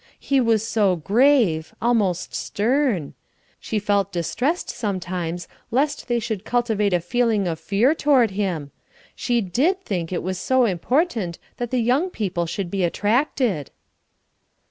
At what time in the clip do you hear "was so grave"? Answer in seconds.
0.41-1.75